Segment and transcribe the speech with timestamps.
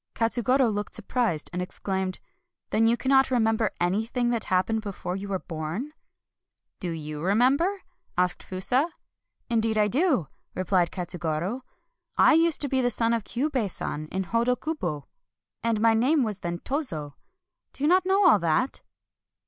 [0.15, 2.19] Katsugoro looked surprised and exclaimed:"
[2.71, 5.93] Then you cannot remember anything that happened before you were born?""
[6.79, 7.83] Do you remember?"
[8.17, 8.89] asked Fusa."
[9.51, 11.61] Indeed I do," replied Katsugoro."
[12.17, 15.07] I used to be the son of Kyubei San of Hodo kubo,
[15.61, 17.13] and my name was then Tozo—
[17.73, 18.81] do you not know all that